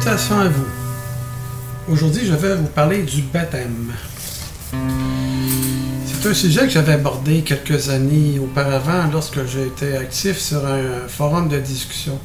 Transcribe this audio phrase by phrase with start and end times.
[0.00, 0.66] Salutations à vous.
[1.88, 3.92] Aujourd'hui, je vais vous parler du baptême.
[6.06, 11.48] C'est un sujet que j'avais abordé quelques années auparavant lorsque j'étais actif sur un forum
[11.48, 12.20] de discussion.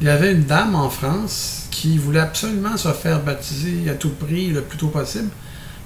[0.00, 4.10] Il y avait une dame en France qui voulait absolument se faire baptiser à tout
[4.10, 5.30] prix le plus tôt possible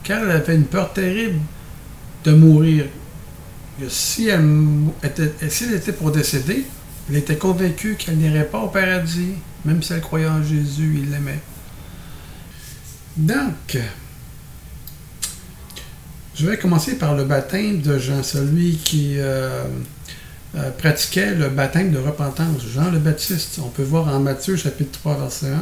[0.04, 1.40] car elle avait une peur terrible
[2.24, 2.86] de mourir.
[3.88, 4.46] Si elle
[5.02, 6.64] était, si elle était pour décéder,
[7.08, 11.10] elle était convaincue qu'elle n'irait pas au paradis, même si elle croyait en Jésus, il
[11.10, 11.40] l'aimait.
[13.16, 13.78] Donc,
[16.34, 19.64] je vais commencer par le baptême de Jean, celui qui euh,
[20.54, 23.58] euh, pratiquait le baptême de repentance, Jean le Baptiste.
[23.64, 25.52] On peut voir en Matthieu chapitre 3, verset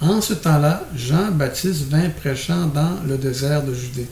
[0.00, 0.08] 1.
[0.08, 4.08] En ce temps-là, Jean Baptiste vint prêchant dans le désert de Judée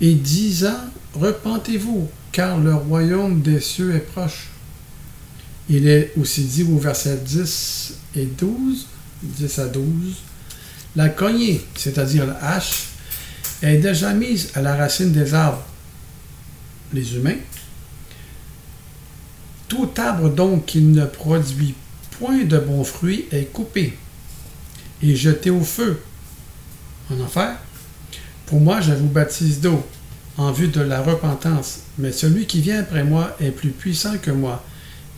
[0.00, 0.80] et disant,
[1.14, 4.48] Repentez-vous, car le royaume des cieux est proche.
[5.68, 8.86] Il est aussi dit au verset 10 et 12,
[9.22, 9.84] 10 à 12,
[10.96, 12.88] la cognée, c'est-à-dire la hache,
[13.62, 15.64] est déjà mise à la racine des arbres,
[16.92, 17.38] les humains.
[19.68, 21.74] Tout arbre donc qui ne produit
[22.18, 23.96] point de bons fruits est coupé
[25.02, 26.00] et jeté au feu
[27.10, 27.56] en enfer.
[28.46, 29.84] Pour moi, je vous baptise d'eau
[30.36, 34.30] en vue de la repentance, mais celui qui vient après moi est plus puissant que
[34.30, 34.62] moi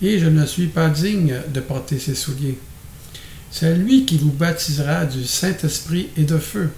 [0.02, 2.58] et je ne suis pas digne de porter ses souliers.
[3.50, 6.70] C'est lui qui vous baptisera du Saint-Esprit et de feu.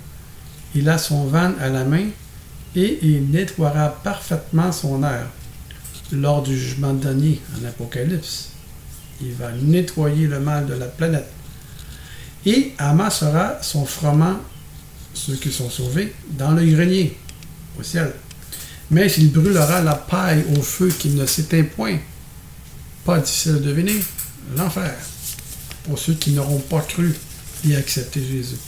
[0.75, 2.07] Il a son van à la main
[2.77, 5.27] et il nettoiera parfaitement son air.
[6.13, 8.51] Lors du jugement dernier en Apocalypse,
[9.21, 11.29] il va nettoyer le mal de la planète
[12.47, 14.39] et amassera son froment,
[15.13, 17.17] ceux qui sont sauvés, dans le grenier,
[17.79, 18.13] au ciel.
[18.91, 21.99] Mais il brûlera la paille au feu qui ne s'éteint point
[23.09, 24.03] pas difficile à deviner,
[24.55, 24.95] l'enfer,
[25.85, 27.15] pour ceux qui n'auront pas cru
[27.67, 28.59] et accepté Jésus.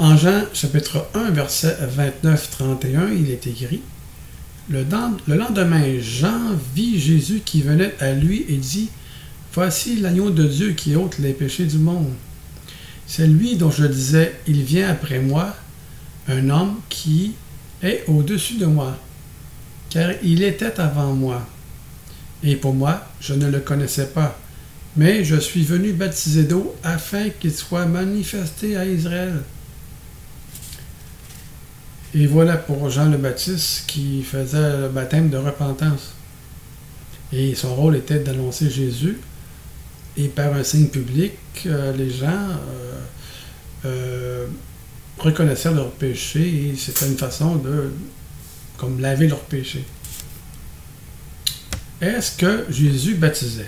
[0.00, 3.80] En Jean chapitre 1, verset 29-31, il est écrit
[4.68, 4.84] le,
[5.28, 8.90] le lendemain, Jean vit Jésus qui venait à lui et dit
[9.52, 12.10] Voici l'agneau de Dieu qui ôte les péchés du monde.
[13.06, 15.54] C'est lui dont je disais Il vient après moi,
[16.26, 17.34] un homme qui
[17.84, 18.98] est au-dessus de moi,
[19.90, 21.46] car il était avant moi.
[22.44, 24.38] Et pour moi, je ne le connaissais pas.
[24.96, 29.40] Mais je suis venu baptiser d'eau afin qu'il soit manifesté à Israël.
[32.14, 36.12] Et voilà pour Jean le Baptiste qui faisait le baptême de repentance.
[37.32, 39.18] Et son rôle était d'annoncer Jésus.
[40.16, 41.32] Et par un signe public,
[41.66, 43.00] euh, les gens euh,
[43.86, 44.46] euh,
[45.18, 47.90] reconnaissaient leurs péchés et c'était une façon de
[48.76, 49.84] comme laver leurs péchés.
[52.04, 53.64] Est-ce que Jésus baptisait?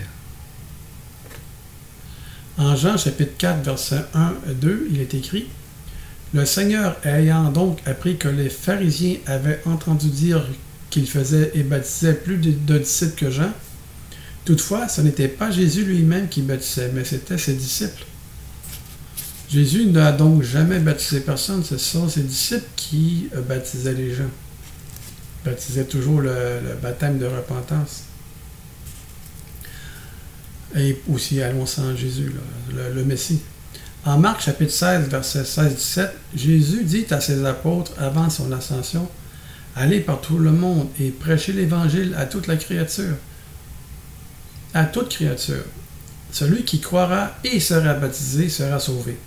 [2.59, 5.47] En Jean chapitre 4, verset 1 et 2, il est écrit
[6.35, 10.47] Le Seigneur ayant donc appris que les pharisiens avaient entendu dire
[10.91, 13.53] qu'il faisait et baptisait plus de disciples que Jean,
[14.45, 18.05] toutefois, ce n'était pas Jésus lui-même qui baptisait, mais c'était ses disciples.
[19.49, 24.31] Jésus n'a donc jamais baptisé personne, ce sont ses disciples qui euh, baptisaient les gens.
[25.43, 28.06] Baptisaient toujours le baptême de repentance
[30.75, 32.33] et aussi annonçant Jésus,
[32.75, 33.41] le, Messie.
[34.05, 39.09] En Marc chapitre 16, verset 16-17, Jésus dit à ses apôtres avant son ascension,
[39.75, 43.17] Allez par tout le monde et prêchez l'Évangile à toute la créature.
[44.73, 45.65] À toute créature.
[46.33, 49.19] Celui qui croira et sera baptisé sera sauvé.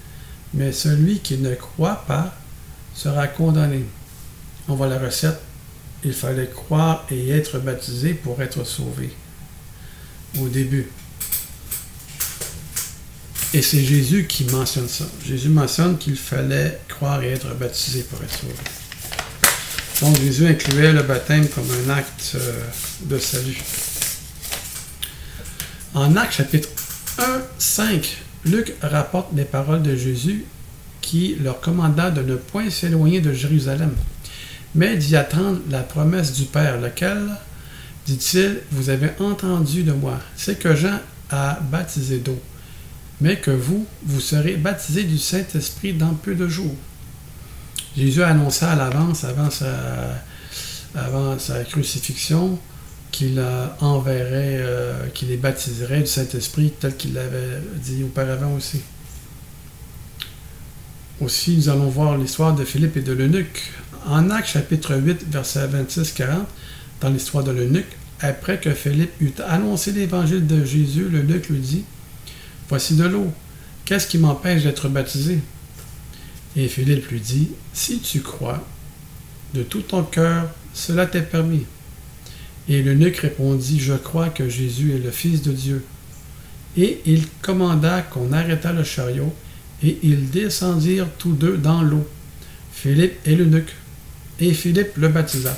[0.54, 2.36] Mais celui qui ne croit pas
[2.96, 3.86] sera condamné.
[4.68, 5.40] On voit la recette.
[6.04, 9.12] Il fallait croire et être baptisé pour être sauvé.
[10.40, 10.88] Au début.
[13.52, 15.06] Et c'est Jésus qui mentionne ça.
[15.26, 18.54] Jésus mentionne qu'il fallait croire et être baptisé pour être sauvé.
[20.02, 22.62] Donc Jésus incluait le baptême comme un acte euh,
[23.06, 23.58] de salut.
[25.96, 26.70] En Acte chapitre
[27.18, 27.24] 1,
[27.58, 30.46] 5, Luc rapporte les paroles de Jésus
[31.02, 33.92] qui leur commanda de ne point s'éloigner de Jérusalem,
[34.76, 37.18] mais d'y attendre la promesse du Père, lequel,
[38.06, 41.00] dit-il, vous avez entendu de moi, c'est que Jean
[41.32, 42.40] a baptisé d'eau
[43.22, 46.76] mais que vous, vous serez baptisés du Saint-Esprit dans peu de jours.
[47.98, 49.26] Jésus annonça à l'avance,
[50.96, 52.58] avant sa, crucifixion,
[53.12, 53.44] qu'il
[53.82, 58.82] enverrait, euh, qu'il les baptiserait du Saint-Esprit, tel qu'il l'avait dit auparavant aussi.
[61.20, 63.72] Aussi, nous allons voir l'histoire de Philippe et de l'eunuque.
[64.06, 66.46] En Actes chapitre 8, verset 26-40,
[67.02, 67.92] dans l'histoire de l'eunuque,
[68.22, 71.84] après que Philippe eut annoncé l'évangile de Jésus, l'eunuque lui dit
[72.70, 73.32] Voici de l'eau.
[73.86, 75.40] Qu'est-ce qui m'empêche d'être baptisé?
[76.56, 78.64] Et Philippe lui dit, Si tu crois,
[79.54, 81.66] de tout ton cœur, cela t'est permis.
[82.68, 85.84] Et l'eunuque répondit, Je crois que Jésus est le Fils de Dieu.
[86.78, 89.34] Et il commanda qu'on arrêtât le chariot,
[89.84, 92.08] et ils descendirent tous deux dans l'eau,
[92.72, 93.74] Philippe et l'eunuque.
[94.40, 95.58] Et Philippe le baptisa.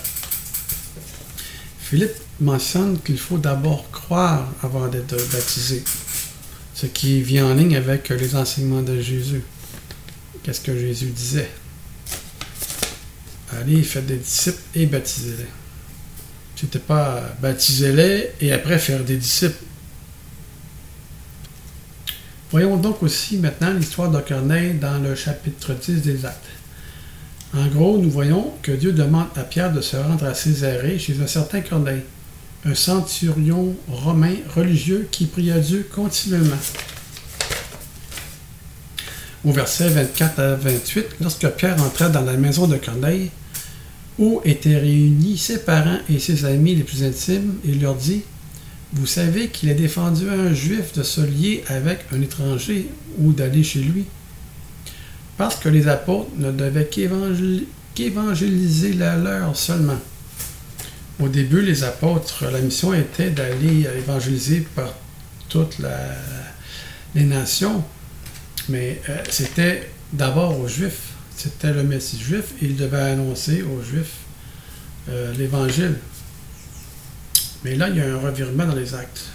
[1.80, 5.84] Philippe mentionne qu'il faut d'abord croire avant d'être baptisé,
[6.74, 9.44] ce qui vient en ligne avec les enseignements de Jésus.
[10.44, 11.50] Qu'est-ce que Jésus disait?
[13.54, 15.48] Allez, faites des disciples et baptisez-les.
[16.56, 19.64] C'était pas baptisez-les et après faire des disciples.
[22.52, 26.48] Voyons donc aussi maintenant l'histoire de Corneille dans le chapitre 10 des Actes.
[27.54, 31.22] En gros, nous voyons que Dieu demande à Pierre de se rendre à Césarée chez
[31.22, 32.04] un certain Corneille,
[32.66, 36.58] un centurion romain religieux qui prie à Dieu continuellement.
[39.44, 43.32] Au verset 24 à 28, lorsque Pierre entra dans la maison de Corneille,
[44.20, 48.22] où étaient réunis ses parents et ses amis les plus intimes, il leur dit
[48.94, 52.88] Vous savez qu'il est défendu à un juif de se lier avec un étranger
[53.18, 54.06] ou d'aller chez lui
[55.42, 56.88] parce que les apôtres ne devaient
[57.96, 59.98] qu'évangéliser la leur seulement.
[61.22, 64.92] Au début, les apôtres, la mission était d'aller évangéliser par
[65.50, 65.78] toutes
[67.14, 67.84] les nations,
[68.70, 71.14] mais euh, c'était d'abord aux Juifs.
[71.38, 74.16] C'était le Messie juif et il devait annoncer aux Juifs
[75.10, 75.96] euh, l'Évangile.
[77.64, 79.26] Mais là, il y a un revirement dans les actes.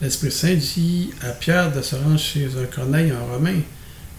[0.00, 3.60] L'Esprit Saint dit à Pierre de se rendre chez un corneille, un Romain,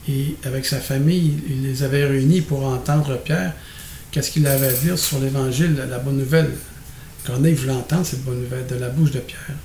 [0.07, 3.53] et avec sa famille, il les avait réunis pour entendre Pierre.
[4.11, 6.51] Qu'est-ce qu'il avait à dire sur l'Évangile, la bonne nouvelle
[7.25, 9.55] Corneille voulait entendre cette bonne nouvelle de la bouche de Pierre.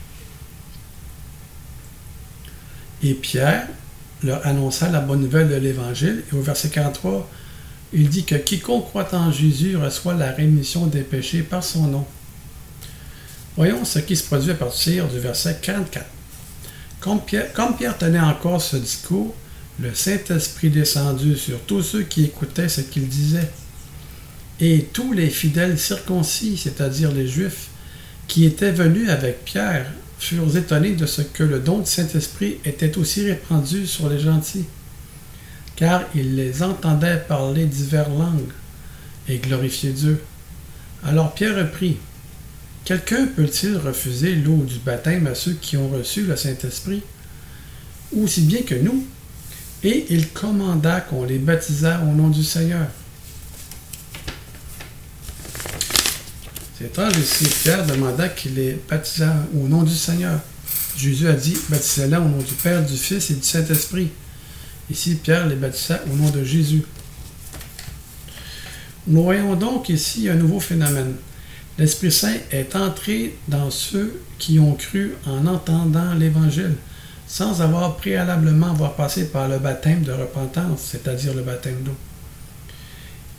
[3.02, 3.68] Et Pierre
[4.22, 6.24] leur annonça la bonne nouvelle de l'Évangile.
[6.30, 7.28] Et au verset 43,
[7.92, 12.06] il dit que quiconque croit en Jésus reçoit la rémission des péchés par son nom.
[13.56, 16.04] Voyons ce qui se produit à partir du verset 44.
[17.00, 19.34] Comme Pierre, comme Pierre tenait encore ce discours,
[19.78, 23.50] le Saint-Esprit descendu sur tous ceux qui écoutaient ce qu'il disait.
[24.60, 27.68] Et tous les fidèles circoncis, c'est-à-dire les Juifs,
[28.28, 29.86] qui étaient venus avec Pierre,
[30.18, 34.64] furent étonnés de ce que le don du Saint-Esprit était aussi répandu sur les gentils,
[35.76, 38.52] car ils les entendaient parler diverses langues
[39.28, 40.22] et glorifier Dieu.
[41.04, 41.98] Alors Pierre reprit,
[42.84, 47.02] Quelqu'un peut-il refuser l'eau du baptême à ceux qui ont reçu le Saint-Esprit,
[48.14, 49.06] aussi bien que nous
[49.82, 52.86] et il commanda qu'on les baptisât au nom du Seigneur.
[56.76, 57.46] C'est étrange ici.
[57.62, 60.40] Pierre demanda qu'il les baptisât au nom du Seigneur.
[60.96, 64.10] Jésus a dit baptisez-les au nom du Père, du Fils et du Saint-Esprit.
[64.90, 66.82] Ici, Pierre les baptisa au nom de Jésus.
[69.06, 71.14] Nous voyons donc ici un nouveau phénomène.
[71.78, 76.74] L'Esprit Saint est entré dans ceux qui ont cru en entendant l'Évangile
[77.26, 81.96] sans avoir préalablement avoir passé par le baptême de repentance, c'est-à-dire le baptême d'eau.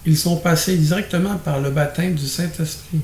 [0.05, 3.01] Ils sont passés directement par le baptême du Saint-Esprit.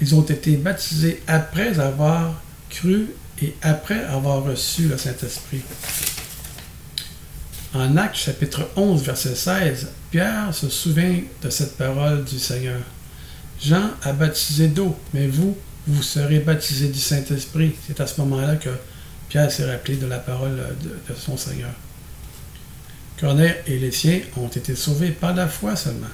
[0.00, 2.40] Ils ont été baptisés après avoir
[2.70, 3.06] cru
[3.42, 5.62] et après avoir reçu le Saint-Esprit.
[7.74, 12.80] En Actes chapitre 11, verset 16, Pierre se souvient de cette parole du Seigneur.
[13.60, 17.74] Jean a baptisé d'eau, mais vous, vous serez baptisés du Saint-Esprit.
[17.86, 18.70] C'est à ce moment-là que
[19.28, 21.70] Pierre s'est rappelé de la parole de, son Seigneur.
[23.20, 26.06] Corneille et les siens ont été sauvés par la foi seulement.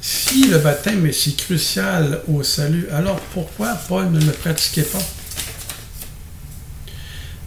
[0.00, 4.98] Si le baptême est si crucial au salut, alors pourquoi Paul ne le pratiquait pas?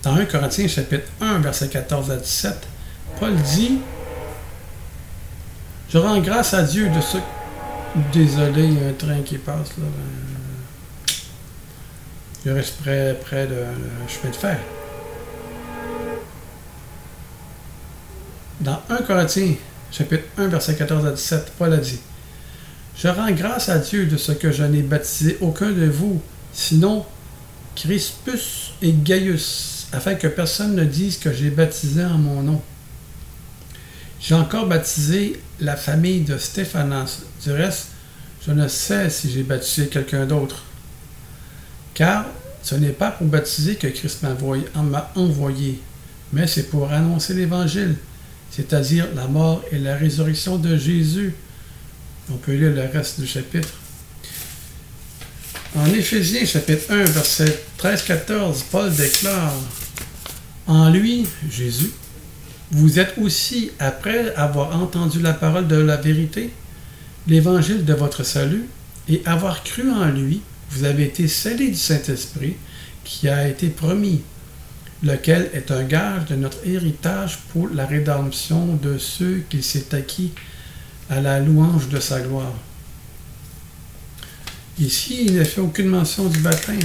[0.03, 2.55] Dans 1 Corinthiens chapitre 1, verset 14 à 17,
[3.19, 3.79] Paul dit
[5.89, 7.17] Je rends grâce à Dieu de ce.
[8.13, 9.85] Désolé, il y a un train qui passe là.
[12.45, 13.65] Je reste près, près de
[14.07, 14.59] chemin de fer.
[18.61, 19.55] Dans 1 Corinthiens,
[19.91, 21.99] chapitre 1, verset 14 à 17, Paul a dit
[22.97, 26.21] Je rends grâce à Dieu de ce que je n'ai baptisé aucun de vous,
[26.53, 27.05] sinon
[27.75, 32.61] Crispus et Gaius, afin que personne ne dise que j'ai baptisé en mon nom.
[34.19, 37.23] J'ai encore baptisé la famille de Stéphanas.
[37.43, 37.87] Du reste,
[38.45, 40.63] je ne sais si j'ai baptisé quelqu'un d'autre.
[41.93, 42.25] Car
[42.61, 44.35] ce n'est pas pour baptiser que Christ m'a
[45.15, 45.81] envoyé,
[46.31, 47.95] mais c'est pour annoncer l'Évangile,
[48.49, 51.33] c'est-à-dire la mort et la résurrection de Jésus.
[52.31, 53.73] On peut lire le reste du chapitre.
[55.75, 59.53] En Éphésiens chapitre 1, verset 13-14, Paul déclare,
[60.65, 61.91] En lui, Jésus,
[62.71, 66.51] vous êtes aussi, après avoir entendu la parole de la vérité,
[67.27, 68.67] l'évangile de votre salut,
[69.09, 72.55] et avoir cru en lui, vous avez été scellés du Saint-Esprit
[73.03, 74.21] qui a été promis,
[75.03, 80.31] lequel est un gage de notre héritage pour la rédemption de ceux qu'il s'est acquis
[81.09, 82.53] à la louange de sa gloire.
[84.79, 86.79] Ici, il ne fait aucune mention du baptême.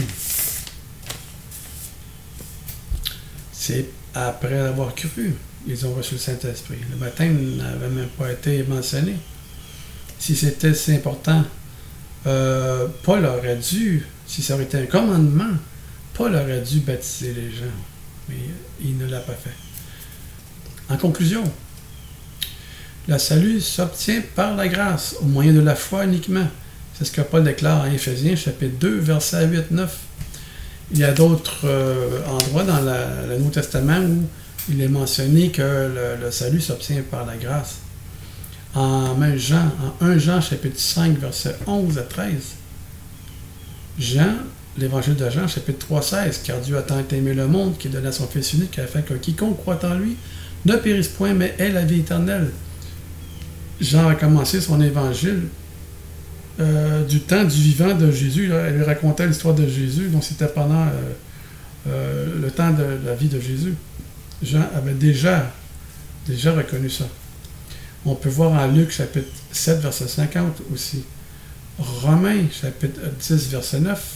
[3.52, 5.34] C'est après avoir cru,
[5.66, 6.78] ils ont reçu le Saint-Esprit.
[6.90, 9.16] Le baptême n'avait même pas été mentionné.
[10.18, 11.44] Si c'était si important,
[12.26, 15.54] euh, Paul aurait dû, si ça aurait été un commandement,
[16.14, 17.76] Paul aurait dû baptiser les gens.
[18.28, 18.37] Mais
[18.82, 19.54] il ne l'a pas fait.
[20.92, 21.44] En conclusion,
[23.08, 26.46] le salut s'obtient par la grâce, au moyen de la foi uniquement.
[26.94, 29.86] C'est ce que Paul déclare en Éphésiens chapitre 2, versets 8-9.
[30.92, 34.24] Il y a d'autres euh, endroits dans le Nouveau Testament où
[34.70, 35.90] il est mentionné que
[36.22, 37.76] le, salut s'obtient par la grâce.
[38.74, 42.32] En 1 Jean, en 1 Jean chapitre 5, versets 11 à 13,
[43.98, 44.34] Jean,
[44.76, 48.12] l'évangile de Jean, chapitre 3, 16, car Dieu a tant aimé le monde qu'il donna
[48.12, 50.16] son Fils unique afin que quiconque croit en lui
[50.66, 52.50] ne périsse point, mais ait la vie éternelle.
[53.80, 55.44] Jean a commencé son évangile
[56.61, 58.50] euh, du temps du vivant de Jésus.
[58.52, 61.12] Elle racontait l'histoire de Jésus, donc c'était pendant euh,
[61.88, 63.75] euh, le temps de la vie de Jésus.
[64.42, 65.52] Jean avait déjà,
[66.26, 67.06] déjà reconnu ça.
[68.04, 71.04] On peut voir en Luc chapitre 7, verset 50 aussi.
[71.78, 74.14] Romains chapitre 10, verset 9.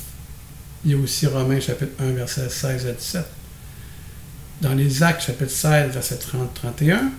[0.85, 3.25] Il y a aussi Romains chapitre 1, verset 16 à 17.
[4.63, 6.19] Dans les Actes chapitre 16, verset
[6.65, 7.11] 30-31.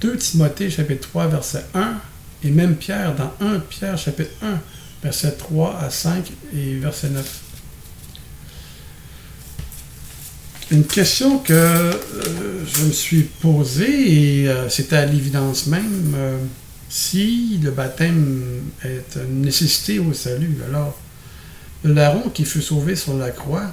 [0.00, 1.98] 2 Timothée chapitre 3, verset 1
[2.42, 4.58] et même Pierre, dans 1 Pierre chapitre 1,
[5.02, 7.40] verset 3 à 5 et verset 9.
[10.72, 11.92] Une question que euh,
[12.64, 16.38] je me suis posée, et euh, c'était à l'évidence même, euh,
[16.88, 20.98] si le baptême est une nécessité au salut, alors
[21.82, 23.66] le larron qui fut sauvé sur la croix,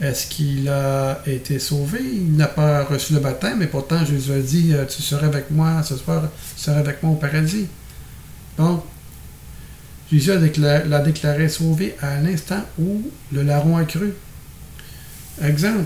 [0.00, 2.00] est-ce qu'il a été sauvé?
[2.02, 5.50] Il n'a pas reçu le baptême, mais pourtant Jésus a dit euh, Tu seras avec
[5.50, 6.22] moi ce soir,
[6.56, 7.66] tu seras avec moi au paradis.
[8.56, 8.82] Donc,
[10.10, 14.14] Jésus l'a déclaré sauvé à l'instant où le larron a cru.
[15.42, 15.84] Exemple,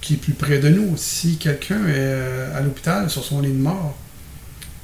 [0.00, 3.52] qui est plus près de nous, si quelqu'un est euh, à l'hôpital sur son lit
[3.52, 3.96] de mort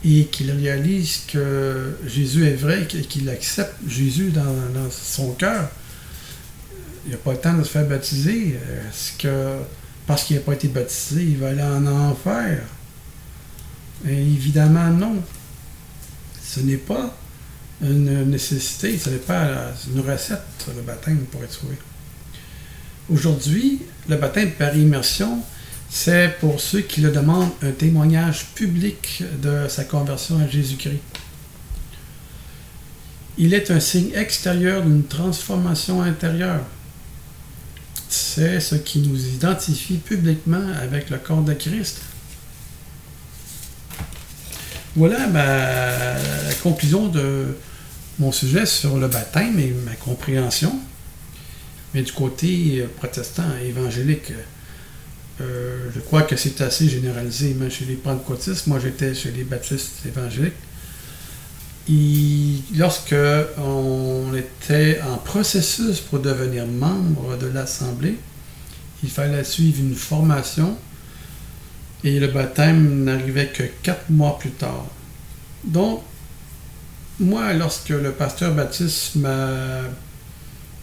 [0.05, 5.69] et qu'il réalise que Jésus est vrai, qu'il accepte Jésus dans son cœur,
[7.07, 8.59] il n'a pas le temps de se faire baptiser.
[8.89, 9.59] Est-ce que
[10.07, 12.63] parce qu'il n'a pas été baptisé, il va aller en enfer?
[14.07, 15.17] évidemment, non.
[16.43, 17.17] Ce n'est pas
[17.83, 20.41] une nécessité, ce n'est pas une recette,
[20.75, 21.77] le baptême, pour être sauvé.
[23.11, 25.41] Aujourd'hui, le baptême par immersion,
[25.89, 31.01] c'est pour ceux qui le demandent un témoignage public de sa conversion à Jésus-Christ.
[33.39, 36.65] Il est un signe extérieur d'une transformation intérieure
[38.17, 42.01] c'est ce qui nous identifie publiquement avec le corps de Christ.
[44.95, 47.57] Voilà la conclusion de
[48.19, 50.73] mon sujet sur le baptême et ma compréhension.
[51.93, 54.33] Mais du côté protestant, évangélique,
[55.43, 58.67] euh, je crois que c'est assez généralisé, chez les pentecôtistes.
[58.67, 60.55] Moi, j'étais chez les baptistes évangéliques
[61.89, 63.15] lorsque
[63.59, 68.19] on était en processus pour devenir membre de l'Assemblée,
[69.03, 70.77] il fallait suivre une formation
[72.03, 74.87] et le baptême n'arrivait que quatre mois plus tard.
[75.65, 76.03] Donc,
[77.19, 79.81] moi, lorsque le pasteur Baptiste m'a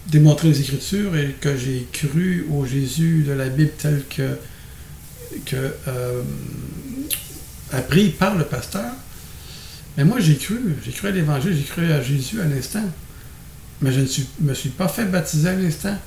[0.07, 4.37] démontré les Écritures et que j'ai cru au Jésus de la Bible tel que,
[5.45, 6.21] que euh,
[7.71, 8.91] appris par le pasteur,
[9.97, 10.75] mais moi, j'ai cru.
[10.83, 12.83] J'ai cru à l'Évangile, j'ai cru à Jésus à l'instant.
[13.81, 15.97] Mais je ne me suis pas fait baptiser à l'instant.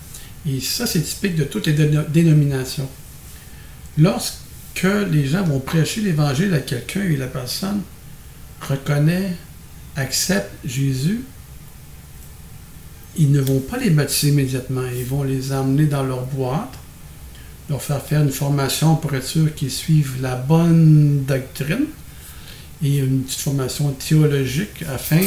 [0.48, 1.74] Et ça, c'est typique de toutes les
[2.08, 2.88] dénominations.
[3.98, 7.82] Lorsque les gens vont prêcher l'Évangile à quelqu'un et la personne
[8.60, 9.32] reconnaît,
[9.96, 11.22] accepte Jésus,
[13.18, 14.82] ils ne vont pas les baptiser immédiatement.
[14.94, 16.74] Ils vont les emmener dans leur boîte,
[17.70, 21.86] leur faire faire une formation pour être sûr qu'ils suivent la bonne doctrine
[22.82, 25.22] et une petite formation théologique afin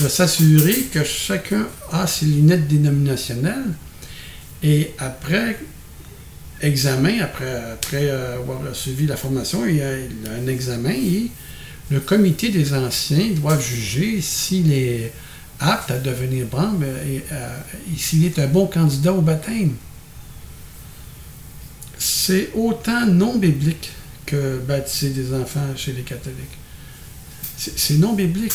[0.00, 3.74] de s'assurer que chacun a ses lunettes dénominationnelles
[4.62, 5.58] et après
[6.60, 11.30] examen, après, avoir suivi la formation, il y a un examen et
[11.90, 15.12] le comité des anciens doit juger s'il est
[15.60, 17.22] apte à devenir membre et,
[17.96, 19.74] s'il est un bon candidat au baptême.
[21.98, 23.90] C'est autant non biblique
[24.26, 26.57] que baptiser des enfants chez les catholiques.
[27.58, 28.52] C'est non biblique.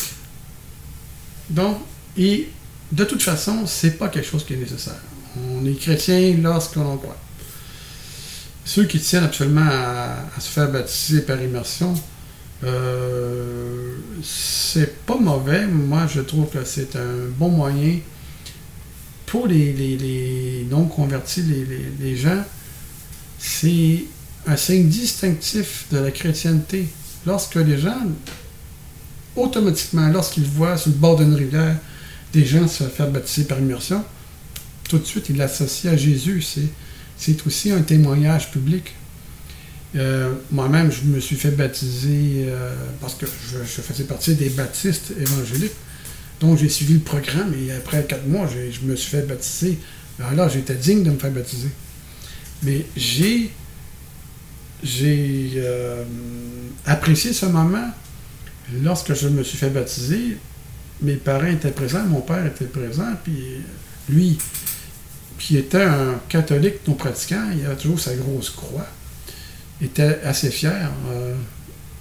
[1.50, 1.78] Donc,
[2.16, 2.48] et
[2.90, 5.00] de toute façon, c'est pas quelque chose qui est nécessaire.
[5.36, 7.18] On est chrétien lorsqu'on croit.
[8.64, 11.92] Ceux qui tiennent absolument à, se faire baptiser par immersion,
[12.62, 15.66] euh, c'est pas mauvais.
[15.66, 17.98] Moi, je trouve que c'est un bon moyen
[19.26, 21.42] pour les, non-convertis,
[22.00, 22.42] les, gens.
[23.38, 24.04] C'est
[24.46, 26.86] un signe distinctif de la chrétienté.
[27.26, 27.98] Lorsque les gens,
[29.36, 31.76] automatiquement, lorsqu'ils voient sur le bord d'une rivière
[32.32, 34.04] des gens se faire baptiser par immersion,
[34.88, 36.44] tout de suite, ils l'associent à Jésus.
[37.16, 38.94] C'est aussi un témoignage public.
[39.96, 45.12] Euh, moi-même, je me suis fait baptiser euh, parce que je, faisais partie des baptistes
[45.20, 45.76] évangéliques.
[46.40, 49.78] Donc, j'ai suivi le programme et après quatre mois, je me suis fait baptiser.
[50.20, 51.68] Alors, j'étais digne de me faire baptiser.
[52.62, 53.50] Mais j'ai
[54.82, 56.04] j'ai euh,
[56.84, 57.90] apprécié ce moment
[58.82, 60.38] lorsque je me suis fait baptiser.
[61.02, 63.60] Mes parents étaient présents, mon père était présent, puis
[64.08, 64.38] lui,
[65.38, 68.86] qui était un catholique non pratiquant, il avait toujours sa grosse croix
[69.82, 71.34] était assez fier euh,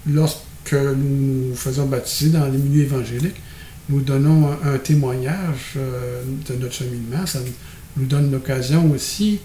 [0.08, 3.42] lorsque nous faisons baptiser dans les milieux évangéliques.
[3.90, 7.26] Nous donnons un, témoignage euh, de notre cheminement.
[7.26, 7.40] Ça
[7.98, 9.40] nous donne l'occasion aussi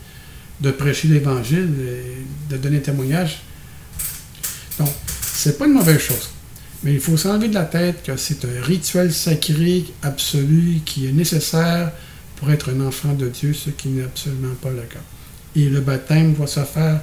[0.61, 3.43] de prêcher l'Évangile et de donner un témoignage.
[4.79, 6.31] Donc, c'est pas une mauvaise chose.
[6.83, 11.13] Mais il faut s'enlever de la tête que c'est un rituel sacré absolu qui est
[11.13, 11.91] nécessaire
[12.37, 15.01] pour être un enfant de Dieu, ce qui n'est absolument pas le cas.
[15.57, 17.01] Et le baptême doit se faire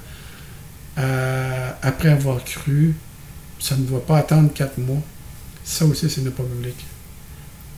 [0.98, 2.96] euh, après avoir cru,
[3.60, 5.02] ça ne doit pas attendre quatre mois.
[5.64, 6.86] Ça aussi, ce n'est pas biblique.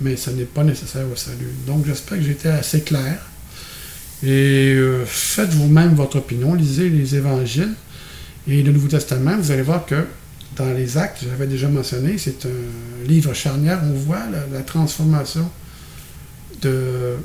[0.02, 1.52] Mais ça n'est pas nécessaire au salut.
[1.66, 3.20] Donc, j'espère que j'étais assez clair.
[4.22, 7.74] Et euh, faites vous-même votre opinion, lisez les évangiles
[8.48, 9.38] et le Nouveau Testament.
[9.38, 10.06] Vous allez voir que
[10.56, 13.80] dans les actes, j'avais déjà mentionné, c'est un livre charnière.
[13.84, 15.50] On voit la, transformation
[16.62, 17.16] de,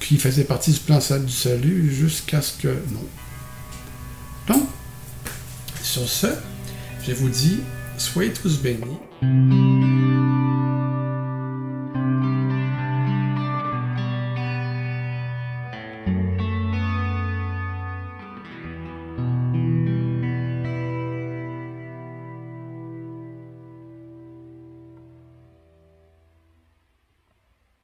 [0.00, 2.68] qui faisait partie du plan du salut jusqu'à ce que.
[2.68, 3.06] Non.
[4.48, 4.68] Donc,
[5.82, 6.28] sur ce,
[7.06, 7.60] je vous dis,
[7.96, 9.75] soyez tous bénis.